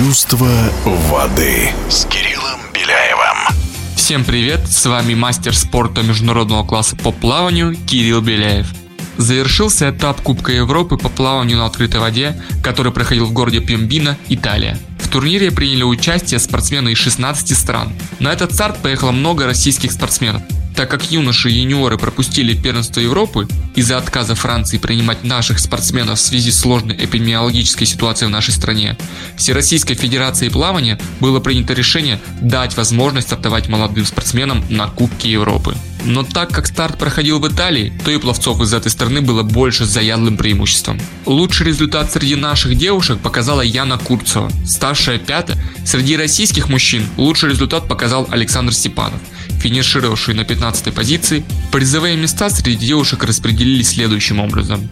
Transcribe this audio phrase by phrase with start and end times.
[0.00, 0.48] Чувство
[0.86, 3.54] воды с Кириллом Беляевым.
[3.96, 8.66] Всем привет, с вами мастер спорта международного класса по плаванию Кирилл Беляев.
[9.18, 14.78] Завершился этап Кубка Европы по плаванию на открытой воде, который проходил в городе Пьембино, Италия.
[14.98, 17.92] В турнире приняли участие спортсмены из 16 стран.
[18.20, 20.40] На этот старт поехало много российских спортсменов.
[20.80, 26.22] Так как юноши и юниоры пропустили первенство Европы из-за отказа Франции принимать наших спортсменов в
[26.22, 28.96] связи с сложной эпидемиологической ситуацией в нашей стране,
[29.36, 35.76] Всероссийской Федерацией плавания было принято решение дать возможность стартовать молодым спортсменам на Кубке Европы.
[36.06, 39.84] Но так как старт проходил в Италии, то и пловцов из этой страны было больше
[39.84, 40.98] с заядлым преимуществом.
[41.26, 45.62] Лучший результат среди наших девушек показала Яна Курцева, ставшая пятая.
[45.84, 49.20] Среди российских мужчин лучший результат показал Александр Степанов–
[49.60, 54.88] финишировавший на 15 позиции, призовые места среди девушек распределились следующим образом.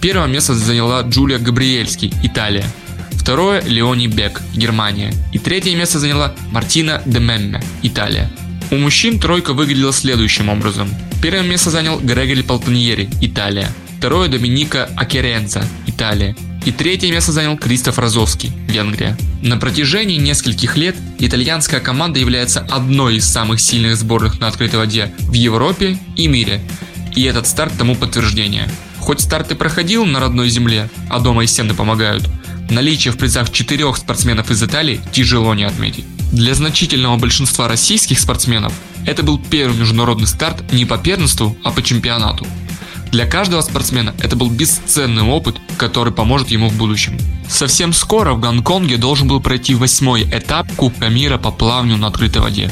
[0.00, 2.64] Первое место заняла Джулия Габриэльский, Италия.
[3.12, 5.12] Второе– Леони Бек, Германия.
[5.32, 8.30] И третье место заняла Мартина де Мемме, Италия.
[8.70, 10.88] У мужчин тройка выглядела следующим образом.
[11.22, 13.68] Первое место занял Грегори Полтоньери, Италия.
[13.98, 16.34] Второе– Доминика Акеренца, Италия
[16.64, 19.16] и третье место занял Кристоф Розовский, Венгрия.
[19.42, 25.12] На протяжении нескольких лет итальянская команда является одной из самых сильных сборных на открытой воде
[25.18, 26.60] в Европе и мире.
[27.16, 28.70] И этот старт тому подтверждение.
[28.98, 32.28] Хоть старт и проходил на родной земле, а дома и стены помогают,
[32.70, 36.04] наличие в призах четырех спортсменов из Италии тяжело не отметить.
[36.32, 38.72] Для значительного большинства российских спортсменов
[39.04, 42.46] это был первый международный старт не по первенству, а по чемпионату.
[43.12, 47.18] Для каждого спортсмена это был бесценный опыт, который поможет ему в будущем.
[47.46, 52.40] Совсем скоро в Гонконге должен был пройти восьмой этап Кубка мира по плаванию на открытой
[52.40, 52.70] воде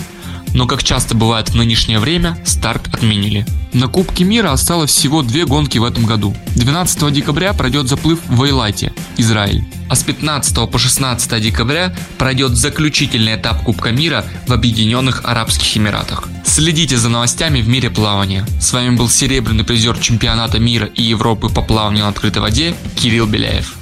[0.54, 3.46] но как часто бывает в нынешнее время, старт отменили.
[3.72, 6.34] На Кубке мира осталось всего две гонки в этом году.
[6.56, 9.64] 12 декабря пройдет заплыв в Эйлайте, Израиль.
[9.88, 16.28] А с 15 по 16 декабря пройдет заключительный этап Кубка мира в Объединенных Арабских Эмиратах.
[16.44, 18.44] Следите за новостями в мире плавания.
[18.60, 23.26] С вами был серебряный призер чемпионата мира и Европы по плаванию на открытой воде Кирилл
[23.26, 23.74] Беляев.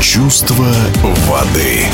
[0.00, 0.74] Чувство
[1.26, 1.86] воды.